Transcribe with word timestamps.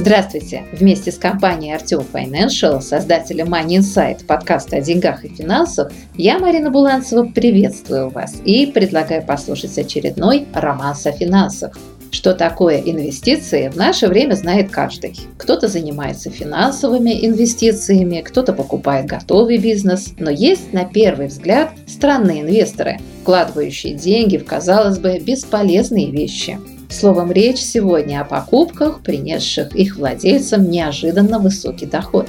Здравствуйте! 0.00 0.64
Вместе 0.72 1.12
с 1.12 1.18
компанией 1.18 1.74
Артем 1.74 2.06
Financial, 2.10 2.80
создателем 2.80 3.52
Money 3.52 3.80
Insight, 3.80 4.24
подкаста 4.24 4.76
о 4.76 4.80
деньгах 4.80 5.26
и 5.26 5.28
финансах, 5.28 5.92
я, 6.14 6.38
Марина 6.38 6.70
Буланцева, 6.70 7.24
приветствую 7.24 8.08
вас 8.08 8.36
и 8.42 8.64
предлагаю 8.64 9.22
послушать 9.22 9.76
очередной 9.76 10.46
романс 10.54 11.04
о 11.04 11.12
финансах. 11.12 11.76
Что 12.12 12.32
такое 12.32 12.78
инвестиции, 12.80 13.68
в 13.68 13.76
наше 13.76 14.06
время 14.06 14.36
знает 14.36 14.70
каждый. 14.70 15.14
Кто-то 15.36 15.68
занимается 15.68 16.30
финансовыми 16.30 17.26
инвестициями, 17.26 18.22
кто-то 18.22 18.54
покупает 18.54 19.04
готовый 19.04 19.58
бизнес, 19.58 20.14
но 20.18 20.30
есть 20.30 20.72
на 20.72 20.86
первый 20.86 21.26
взгляд 21.26 21.72
странные 21.86 22.40
инвесторы, 22.40 23.00
вкладывающие 23.20 23.92
деньги 23.92 24.38
в, 24.38 24.46
казалось 24.46 24.98
бы, 24.98 25.18
бесполезные 25.18 26.10
вещи– 26.10 26.58
Словом, 26.90 27.30
речь 27.30 27.60
сегодня 27.60 28.20
о 28.20 28.24
покупках, 28.24 29.02
принесших 29.02 29.76
их 29.76 29.96
владельцам 29.96 30.68
неожиданно 30.68 31.38
высокий 31.38 31.86
доход. 31.86 32.26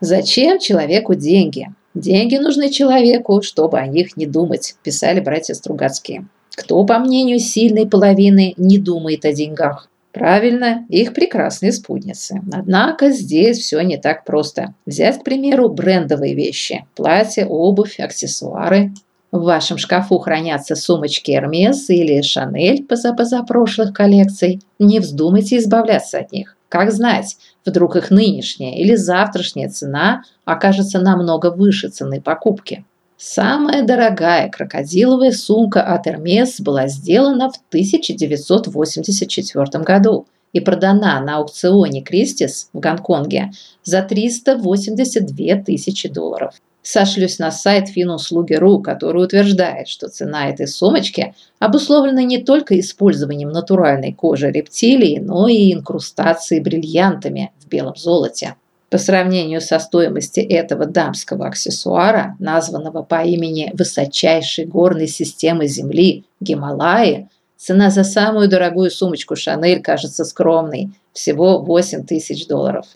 Зачем 0.00 0.58
человеку 0.58 1.14
деньги? 1.14 1.68
Деньги 1.94 2.36
нужны 2.36 2.70
человеку, 2.70 3.40
чтобы 3.40 3.78
о 3.78 3.86
них 3.86 4.16
не 4.16 4.26
думать, 4.26 4.74
писали 4.82 5.20
братья 5.20 5.54
Стругацкие. 5.54 6.26
Кто, 6.56 6.84
по 6.84 6.98
мнению 6.98 7.38
сильной 7.38 7.86
половины, 7.86 8.54
не 8.56 8.78
думает 8.78 9.24
о 9.24 9.32
деньгах? 9.32 9.88
Правильно, 10.14 10.86
их 10.88 11.12
прекрасные 11.12 11.72
спутницы. 11.72 12.40
Однако 12.52 13.10
здесь 13.10 13.58
все 13.58 13.80
не 13.80 13.96
так 13.96 14.24
просто. 14.24 14.72
Взять, 14.86 15.18
к 15.18 15.24
примеру, 15.24 15.68
брендовые 15.68 16.36
вещи. 16.36 16.86
Платья, 16.94 17.46
обувь, 17.46 17.98
аксессуары. 17.98 18.92
В 19.32 19.42
вашем 19.42 19.76
шкафу 19.76 20.20
хранятся 20.20 20.76
сумочки 20.76 21.32
Hermes 21.32 21.86
или 21.88 22.20
Chanel 22.20 22.86
позапозапрошлых 22.86 23.92
коллекций. 23.92 24.60
Не 24.78 25.00
вздумайте 25.00 25.58
избавляться 25.58 26.18
от 26.18 26.30
них. 26.30 26.56
Как 26.68 26.92
знать, 26.92 27.36
вдруг 27.66 27.96
их 27.96 28.12
нынешняя 28.12 28.76
или 28.76 28.94
завтрашняя 28.94 29.68
цена 29.68 30.22
окажется 30.44 31.00
намного 31.00 31.50
выше 31.50 31.88
цены 31.88 32.20
покупки. 32.20 32.84
Самая 33.26 33.82
дорогая 33.82 34.50
крокодиловая 34.50 35.32
сумка 35.32 35.82
от 35.82 36.06
Hermes 36.06 36.60
была 36.60 36.88
сделана 36.88 37.50
в 37.50 37.56
1984 37.68 39.82
году 39.82 40.26
и 40.52 40.60
продана 40.60 41.18
на 41.20 41.38
аукционе 41.38 42.02
Кристис 42.02 42.68
в 42.74 42.80
Гонконге 42.80 43.52
за 43.82 44.02
382 44.02 45.56
тысячи 45.62 46.06
долларов. 46.06 46.52
Сошлюсь 46.82 47.38
на 47.38 47.50
сайт 47.50 47.88
Финуслуги.ру, 47.88 48.82
который 48.82 49.24
утверждает, 49.24 49.88
что 49.88 50.10
цена 50.10 50.50
этой 50.50 50.68
сумочки 50.68 51.34
обусловлена 51.58 52.24
не 52.24 52.44
только 52.44 52.78
использованием 52.78 53.48
натуральной 53.48 54.12
кожи 54.12 54.50
рептилии, 54.50 55.18
но 55.18 55.48
и 55.48 55.72
инкрустацией 55.72 56.60
бриллиантами 56.60 57.52
в 57.58 57.68
белом 57.68 57.96
золоте. 57.96 58.56
По 58.90 58.98
сравнению 58.98 59.60
со 59.60 59.78
стоимостью 59.78 60.48
этого 60.48 60.86
дамского 60.86 61.46
аксессуара, 61.46 62.36
названного 62.38 63.02
по 63.02 63.24
имени 63.24 63.72
высочайшей 63.74 64.66
горной 64.66 65.08
системы 65.08 65.66
Земли 65.66 66.24
Гималаи, 66.40 67.28
цена 67.56 67.90
за 67.90 68.04
самую 68.04 68.48
дорогую 68.48 68.90
сумочку 68.90 69.36
Шанель 69.36 69.82
кажется 69.82 70.24
скромной– 70.24 70.90
всего 71.14 71.60
8 71.60 72.04
тысяч 72.04 72.46
долларов. 72.46 72.86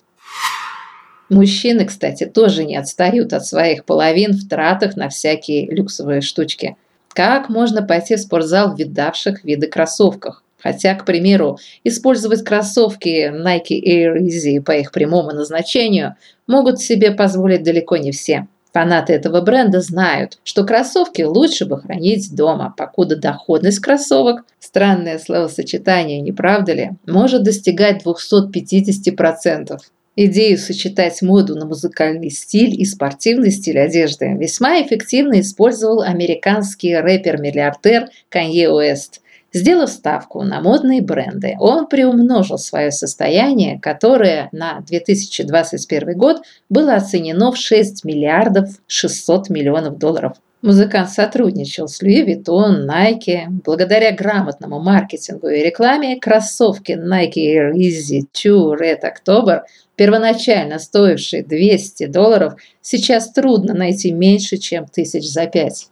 Мужчины, 1.31 1.85
кстати, 1.85 2.25
тоже 2.27 2.65
не 2.65 2.77
отстают 2.77 3.33
от 3.33 3.47
своих 3.47 3.85
половин 3.85 4.33
в 4.33 4.49
тратах 4.49 4.97
на 4.97 5.09
всякие 5.09 5.67
люксовые 5.71 6.21
штучки. 6.21 6.77
Как 7.11 7.49
можно 7.49 7.83
пойти 7.83 8.17
в 8.17 8.21
спортзал 8.21 8.75
в 8.75 8.79
видавших 8.79 9.45
виды 9.45 9.69
кроссовках? 9.69 10.43
Хотя, 10.59 10.95
к 10.95 11.05
примеру, 11.05 11.59
использовать 11.85 12.45
кроссовки 12.45 13.31
Nike 13.31 13.81
Air 13.81 14.19
Easy 14.19 14.61
по 14.61 14.73
их 14.73 14.93
прямому 14.93 15.31
назначению 15.31 16.17
могут 16.47 16.81
себе 16.81 17.13
позволить 17.13 17.63
далеко 17.63 17.97
не 17.97 18.11
все. 18.11 18.49
Фанаты 18.73 19.15
этого 19.15 19.41
бренда 19.41 19.81
знают, 19.81 20.39
что 20.45 20.65
кроссовки 20.65 21.23
лучше 21.23 21.65
бы 21.65 21.81
хранить 21.81 22.35
дома, 22.35 22.75
покуда 22.77 23.17
доходность 23.17 23.81
кроссовок, 23.81 24.45
странное 24.59 25.19
словосочетание, 25.19 26.21
не 26.21 26.33
правда 26.33 26.75
ли, 26.75 26.91
может 27.07 27.45
достигать 27.45 28.05
250%. 28.05 29.79
Идею 30.17 30.59
сочетать 30.59 31.23
моду 31.23 31.55
на 31.55 31.65
музыкальный 31.65 32.31
стиль 32.31 32.79
и 32.79 32.85
спортивный 32.85 33.53
стиль 33.53 33.79
одежды 33.79 34.35
весьма 34.39 34.83
эффективно 34.83 35.41
использовал 35.41 36.03
американский 36.03 36.95
рэпер-миллиардер 36.97 38.09
Канье 38.29 38.71
Уэст– 38.71 39.23
Сделав 39.59 39.91
ставку 39.91 40.45
на 40.45 40.61
модные 40.61 41.03
бренды, 41.03 41.57
он 41.59 41.89
приумножил 41.89 42.59
свое 42.59 42.93
состояние, 42.93 43.81
которое 43.81 44.49
на 44.53 44.81
2021 44.83 46.17
год 46.17 46.43
было 46.69 46.95
оценено 46.95 47.51
в 47.51 47.57
6 47.57 48.05
миллиардов 48.05 48.69
600 48.87 49.51
миллионов 49.51 49.99
долларов. 49.99 50.35
Музыкант 50.63 51.11
сотрудничал 51.11 51.89
с 51.89 52.01
Louis 52.01 52.25
Vuitton, 52.25 52.87
Nike. 52.87 53.47
Благодаря 53.65 54.13
грамотному 54.13 54.79
маркетингу 54.79 55.49
и 55.49 55.61
рекламе 55.61 56.21
кроссовки 56.21 56.93
Nike 56.93 57.57
Air 57.57 57.73
Easy 57.73 58.23
2 58.41 58.77
Red 58.77 59.01
October, 59.03 59.63
первоначально 59.97 60.79
стоившие 60.79 61.43
200 61.43 62.07
долларов, 62.07 62.55
сейчас 62.81 63.33
трудно 63.33 63.75
найти 63.75 64.13
меньше, 64.13 64.57
чем 64.59 64.87
тысяч 64.87 65.29
за 65.29 65.47
пять. 65.47 65.89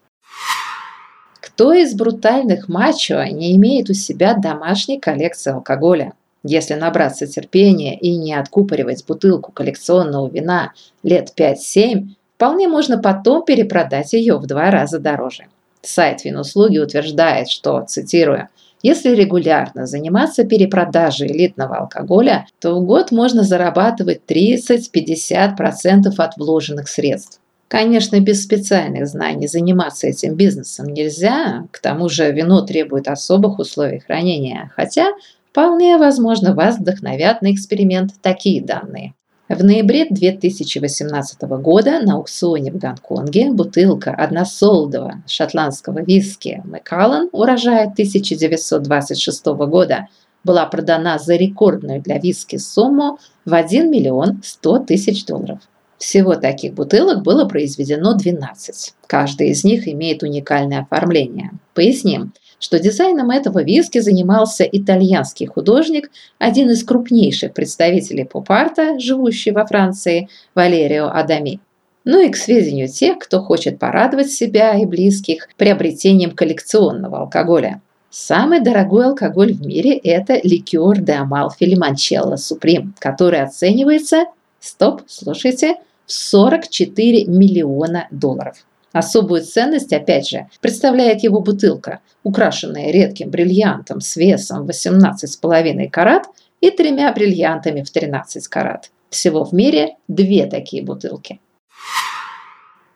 Кто 1.56 1.72
из 1.72 1.94
брутальных 1.94 2.68
мачо 2.68 3.24
не 3.24 3.56
имеет 3.56 3.88
у 3.88 3.94
себя 3.94 4.34
домашней 4.34 5.00
коллекции 5.00 5.52
алкоголя? 5.52 6.12
Если 6.44 6.74
набраться 6.74 7.26
терпения 7.26 7.98
и 7.98 8.14
не 8.14 8.34
откупоривать 8.34 9.06
бутылку 9.06 9.52
коллекционного 9.52 10.28
вина 10.28 10.74
лет 11.02 11.32
5-7, 11.34 12.08
вполне 12.34 12.68
можно 12.68 12.98
потом 12.98 13.42
перепродать 13.42 14.12
ее 14.12 14.36
в 14.36 14.46
два 14.46 14.70
раза 14.70 14.98
дороже. 14.98 15.46
Сайт 15.80 16.26
Винуслуги 16.26 16.76
утверждает, 16.76 17.48
что, 17.48 17.80
цитирую, 17.88 18.50
если 18.82 19.14
регулярно 19.14 19.86
заниматься 19.86 20.44
перепродажей 20.44 21.28
элитного 21.28 21.78
алкоголя, 21.78 22.46
то 22.60 22.74
в 22.74 22.84
год 22.84 23.12
можно 23.12 23.44
зарабатывать 23.44 24.20
30-50% 24.28 26.12
от 26.18 26.36
вложенных 26.36 26.86
средств. 26.86 27.40
Конечно, 27.68 28.20
без 28.20 28.44
специальных 28.44 29.08
знаний 29.08 29.48
заниматься 29.48 30.06
этим 30.06 30.34
бизнесом 30.34 30.86
нельзя, 30.86 31.66
к 31.72 31.80
тому 31.80 32.08
же 32.08 32.30
вино 32.30 32.60
требует 32.60 33.08
особых 33.08 33.58
условий 33.58 33.98
хранения, 33.98 34.70
хотя 34.76 35.08
вполне 35.50 35.96
возможно 35.96 36.54
вас 36.54 36.78
вдохновят 36.78 37.42
на 37.42 37.52
эксперимент 37.52 38.12
такие 38.22 38.62
данные. 38.62 39.14
В 39.48 39.62
ноябре 39.64 40.06
2018 40.10 41.42
года 41.42 42.00
на 42.00 42.14
аукционе 42.14 42.72
в 42.72 42.78
Гонконге 42.78 43.52
бутылка 43.52 44.12
односолдого 44.12 45.22
шотландского 45.26 46.02
виски 46.02 46.62
Макаллан 46.64 47.28
урожая 47.32 47.84
1926 47.84 49.46
года 49.46 50.08
была 50.42 50.66
продана 50.66 51.18
за 51.18 51.34
рекордную 51.34 52.00
для 52.00 52.18
виски 52.18 52.56
сумму 52.56 53.18
в 53.44 53.54
1 53.54 53.90
миллион 53.90 54.40
100 54.44 54.78
тысяч 54.80 55.24
долларов. 55.24 55.60
Всего 55.98 56.34
таких 56.34 56.74
бутылок 56.74 57.22
было 57.22 57.46
произведено 57.46 58.14
12. 58.14 58.94
Каждая 59.06 59.48
из 59.48 59.64
них 59.64 59.88
имеет 59.88 60.22
уникальное 60.22 60.80
оформление. 60.80 61.52
Поясним, 61.74 62.32
что 62.58 62.78
дизайном 62.78 63.30
этого 63.30 63.62
виски 63.62 64.00
занимался 64.00 64.64
итальянский 64.64 65.46
художник, 65.46 66.10
один 66.38 66.70
из 66.70 66.84
крупнейших 66.84 67.54
представителей 67.54 68.24
поп-арта, 68.24 68.98
живущий 68.98 69.52
во 69.52 69.66
Франции, 69.66 70.28
Валерио 70.54 71.08
Адами. 71.08 71.60
Ну 72.04 72.20
и 72.20 72.30
к 72.30 72.36
сведению 72.36 72.88
тех, 72.88 73.18
кто 73.18 73.42
хочет 73.42 73.78
порадовать 73.78 74.30
себя 74.30 74.74
и 74.74 74.86
близких 74.86 75.48
приобретением 75.56 76.32
коллекционного 76.32 77.20
алкоголя. 77.20 77.80
Самый 78.10 78.60
дорогой 78.60 79.06
алкоголь 79.06 79.52
в 79.52 79.66
мире– 79.66 79.96
это 80.04 80.40
ликер 80.42 81.00
де 81.00 81.14
Амалфи 81.14 81.64
Лимончелло 81.64 82.36
Суприм, 82.36 82.94
который 82.98 83.42
оценивается, 83.42 84.26
стоп, 84.66 85.02
слушайте, 85.06 85.76
в 86.06 86.12
44 86.12 87.24
миллиона 87.26 88.08
долларов. 88.10 88.56
Особую 88.92 89.42
ценность, 89.42 89.92
опять 89.92 90.28
же, 90.28 90.46
представляет 90.60 91.22
его 91.22 91.40
бутылка, 91.40 92.00
украшенная 92.22 92.90
редким 92.90 93.30
бриллиантом 93.30 94.00
с 94.00 94.16
весом 94.16 94.66
18,5 94.66 95.90
карат 95.90 96.26
и 96.60 96.70
тремя 96.70 97.12
бриллиантами 97.12 97.82
в 97.82 97.90
13 97.90 98.48
карат. 98.48 98.90
Всего 99.10 99.44
в 99.44 99.52
мире 99.52 99.96
две 100.08 100.46
такие 100.46 100.82
бутылки. 100.82 101.40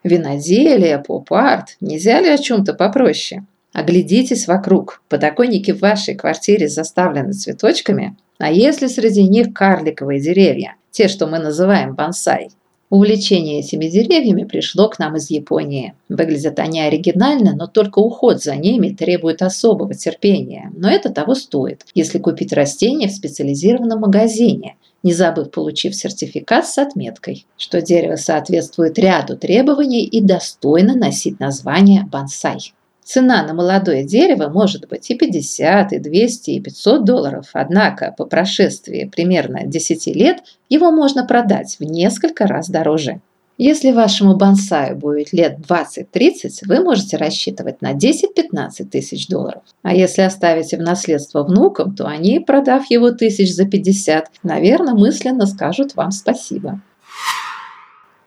Виноделие, 0.03 0.97
поп-арт. 0.97 1.77
Нельзя 1.79 2.19
ли 2.19 2.29
о 2.29 2.37
чем-то 2.37 2.73
попроще? 2.73 3.45
Оглядитесь 3.71 4.47
вокруг. 4.47 5.01
Подоконники 5.07 5.71
в 5.71 5.79
вашей 5.79 6.15
квартире 6.15 6.67
заставлены 6.67 7.33
цветочками, 7.33 8.17
а 8.39 8.51
если 8.51 8.87
среди 8.87 9.23
них 9.23 9.53
карликовые 9.53 10.19
деревья, 10.19 10.75
те, 10.91 11.07
что 11.07 11.27
мы 11.27 11.39
называем 11.39 11.95
бонсай? 11.95 12.49
Увлечение 12.91 13.61
этими 13.61 13.85
деревьями 13.87 14.43
пришло 14.43 14.89
к 14.89 14.99
нам 14.99 15.15
из 15.15 15.29
Японии. 15.29 15.93
Выглядят 16.09 16.59
они 16.59 16.81
оригинально, 16.81 17.55
но 17.55 17.67
только 17.67 17.99
уход 17.99 18.43
за 18.43 18.57
ними 18.57 18.89
требует 18.89 19.41
особого 19.41 19.93
терпения. 19.93 20.69
Но 20.75 20.89
это 20.89 21.09
того 21.09 21.33
стоит, 21.33 21.85
если 21.95 22.19
купить 22.19 22.51
растения 22.51 23.07
в 23.07 23.13
специализированном 23.13 24.01
магазине, 24.01 24.75
не 25.03 25.13
забыв 25.13 25.51
получив 25.51 25.95
сертификат 25.95 26.67
с 26.67 26.77
отметкой, 26.77 27.45
что 27.57 27.81
дерево 27.81 28.17
соответствует 28.17 28.99
ряду 28.99 29.37
требований 29.37 30.03
и 30.03 30.19
достойно 30.19 30.93
носить 30.93 31.39
название 31.39 32.03
бонсай. 32.03 32.73
Цена 33.03 33.43
на 33.43 33.53
молодое 33.53 34.03
дерево 34.03 34.49
может 34.49 34.87
быть 34.87 35.09
и 35.09 35.15
50, 35.15 35.93
и 35.93 35.99
200, 35.99 36.49
и 36.51 36.61
500 36.61 37.03
долларов, 37.03 37.49
однако 37.53 38.13
по 38.17 38.25
прошествии 38.25 39.09
примерно 39.13 39.65
10 39.65 40.07
лет 40.15 40.43
его 40.69 40.91
можно 40.91 41.25
продать 41.25 41.77
в 41.79 41.83
несколько 41.83 42.47
раз 42.47 42.69
дороже. 42.69 43.21
Если 43.57 43.91
вашему 43.91 44.35
бонсаю 44.35 44.97
будет 44.97 45.33
лет 45.33 45.59
20-30, 45.59 46.65
вы 46.65 46.79
можете 46.81 47.17
рассчитывать 47.17 47.81
на 47.81 47.93
10-15 47.93 48.85
тысяч 48.89 49.27
долларов. 49.27 49.61
А 49.83 49.93
если 49.93 50.23
оставите 50.23 50.77
в 50.77 50.81
наследство 50.81 51.43
внукам, 51.43 51.95
то 51.95 52.07
они, 52.07 52.39
продав 52.39 52.89
его 52.89 53.11
тысяч 53.11 53.53
за 53.53 53.65
50, 53.65 54.31
наверное, 54.41 54.95
мысленно 54.95 55.45
скажут 55.45 55.95
вам 55.95 56.11
спасибо. 56.11 56.81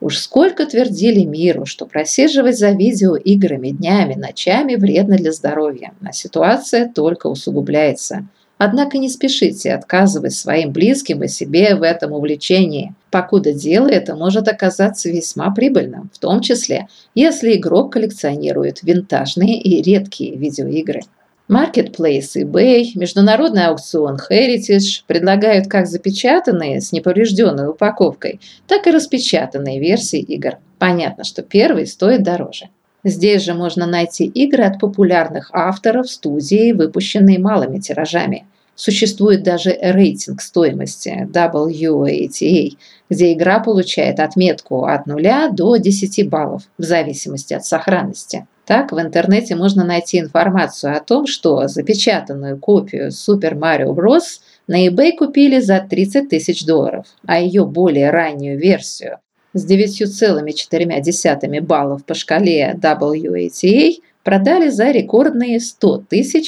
Уж 0.05 0.19
сколько 0.19 0.67
твердили 0.67 1.25
миру, 1.25 1.65
что 1.65 1.87
просиживать 1.87 2.59
за 2.59 2.73
видеоиграми 2.73 3.71
днями, 3.71 4.13
ночами 4.13 4.75
вредно 4.75 5.17
для 5.17 5.33
здоровья, 5.33 5.95
а 6.05 6.13
ситуация 6.13 6.93
только 6.95 7.27
усугубляется. 7.29 8.29
Однако 8.59 8.99
не 8.99 9.09
спешите 9.09 9.73
отказывать 9.73 10.35
своим 10.35 10.73
близким 10.73 11.23
и 11.23 11.29
себе 11.29 11.75
в 11.75 11.83
этом 11.83 12.13
увлечении, 12.13 12.95
покуда 13.11 13.55
дело 13.55 13.89
это 13.89 14.15
может 14.15 14.47
оказаться 14.47 15.09
весьма 15.09 15.51
прибыльным, 15.53 16.11
в 16.13 16.19
том 16.19 16.43
числе, 16.43 16.87
если 17.15 17.57
игрок 17.57 17.95
коллекционирует 17.95 18.83
винтажные 18.83 19.59
и 19.59 19.81
редкие 19.81 20.37
видеоигры. 20.37 21.01
Marketplace 21.47 22.37
eBay, 22.37 22.93
международный 22.95 23.67
аукцион 23.67 24.17
Heritage 24.17 25.03
предлагают 25.07 25.67
как 25.67 25.87
запечатанные 25.87 26.81
с 26.81 26.91
неповрежденной 26.91 27.69
упаковкой, 27.69 28.41
так 28.67 28.87
и 28.87 28.91
распечатанные 28.91 29.79
версии 29.79 30.21
игр. 30.21 30.57
Понятно, 30.79 31.23
что 31.23 31.43
первый 31.43 31.87
стоит 31.87 32.23
дороже. 32.23 32.71
Здесь 33.05 33.43
же 33.43 33.53
можно 33.53 33.85
найти 33.85 34.25
игры 34.25 34.65
от 34.65 34.81
популярных 34.81 35.51
авторов 35.53 36.11
студии, 36.11 36.73
выпущенные 36.73 37.39
малыми 37.39 37.79
тиражами. 37.79 38.47
Существует 38.75 39.43
даже 39.43 39.77
рейтинг 39.79 40.41
стоимости 40.41 41.29
WATA, 41.31 42.79
где 43.11 43.33
игра 43.35 43.61
получает 43.61 44.19
отметку 44.19 44.87
от 44.87 45.07
0 45.07 45.51
до 45.53 45.77
10 45.77 46.27
баллов 46.31 46.63
в 46.79 46.85
зависимости 46.85 47.53
от 47.53 47.67
сохранности. 47.67 48.47
Так, 48.67 48.93
в 48.93 49.01
интернете 49.01 49.57
можно 49.57 49.85
найти 49.85 50.19
информацию 50.19 50.97
о 50.97 51.01
том, 51.01 51.27
что 51.27 51.69
запечатанную 51.69 52.59
копию 52.59 53.09
Super 53.09 53.53
Mario 53.53 53.95
Bros. 53.95 54.41
на 54.67 54.87
eBay 54.87 55.13
купили 55.17 55.61
за 55.61 55.81
30 55.81 56.31
тысяч 56.31 56.65
долларов, 56.65 57.07
а 57.27 57.39
ее 57.39 57.67
более 57.67 58.11
раннюю 58.11 58.59
версию 58.59 59.19
с 59.53 59.71
9,4 59.71 61.61
баллов 61.61 62.05
по 62.05 62.15
шкале 62.15 62.75
WATA 62.75 63.93
продали 64.23 64.69
за 64.69 64.91
рекордные 64.91 65.61
100 65.61 66.05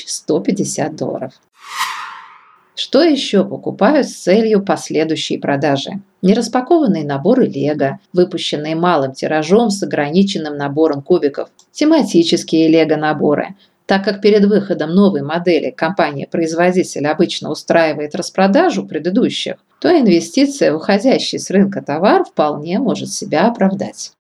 150 0.07 0.97
долларов. 0.97 1.33
Что 2.75 3.03
еще 3.03 3.43
покупают 3.43 4.07
с 4.07 4.15
целью 4.15 4.63
последующей 4.63 5.39
продажи? 5.39 5.93
Нераспакованные 6.21 7.05
наборы 7.05 7.47
Лего, 7.47 8.01
выпущенные 8.13 8.75
малым 8.75 9.13
тиражом 9.13 9.71
с 9.71 9.83
ограниченным 9.83 10.59
набором 10.59 11.01
кубиков, 11.01 11.49
тематические 11.77 12.69
Лего-наборы. 12.69 13.55
Так 13.87 14.05
как 14.05 14.21
перед 14.21 14.45
выходом 14.47 14.91
новой 14.91 15.23
модели 15.23 15.71
компания-производитель 15.71 17.07
обычно 17.07 17.51
устраивает 17.51 18.17
распродажу 18.17 18.85
предыдущих, 18.85 19.57
то 19.81 19.89
инвестиция 19.89 20.73
в 20.73 20.77
уходящий 20.77 21.39
с 21.39 21.51
рынка 21.51 21.83
товар 21.83 22.25
вполне 22.25 22.81
может 22.81 23.13
себя 23.13 23.47
оправдать. 23.47 24.13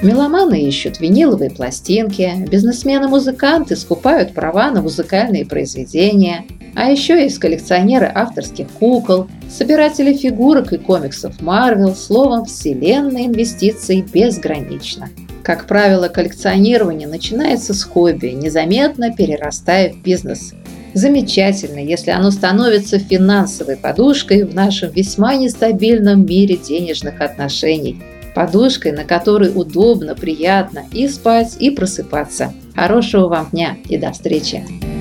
Меломаны 0.00 0.62
ищут 0.62 1.00
виниловые 1.00 1.50
пластинки, 1.50 2.32
бизнесмены-музыканты 2.48 3.74
скупают 3.74 4.32
права 4.32 4.70
на 4.70 4.80
музыкальные 4.80 5.44
произведения, 5.44 6.44
а 6.74 6.90
еще 6.90 7.22
есть 7.22 7.38
коллекционеры 7.38 8.10
авторских 8.14 8.68
кукол, 8.68 9.28
собиратели 9.48 10.14
фигурок 10.14 10.72
и 10.72 10.78
комиксов 10.78 11.40
Marvel, 11.40 11.94
словом, 11.94 12.44
вселенная 12.44 13.26
инвестиций 13.26 14.02
безгранична. 14.02 15.08
Как 15.42 15.66
правило, 15.66 16.08
коллекционирование 16.08 17.08
начинается 17.08 17.74
с 17.74 17.82
хобби, 17.82 18.28
незаметно 18.28 19.14
перерастая 19.14 19.92
в 19.92 20.02
бизнес. 20.02 20.54
Замечательно, 20.94 21.78
если 21.78 22.10
оно 22.10 22.30
становится 22.30 22.98
финансовой 22.98 23.76
подушкой 23.76 24.44
в 24.44 24.54
нашем 24.54 24.90
весьма 24.90 25.34
нестабильном 25.36 26.26
мире 26.26 26.56
денежных 26.56 27.20
отношений– 27.20 28.02
подушкой, 28.38 28.92
на 28.92 29.02
которой 29.02 29.50
удобно, 29.52 30.14
приятно 30.14 30.84
и 30.92 31.08
спать, 31.08 31.56
и 31.58 31.70
просыпаться. 31.70 32.52
Хорошего 32.76 33.26
вам 33.26 33.48
дня 33.50 33.76
и 33.88 33.98
до 33.98 34.12
встречи! 34.12 34.97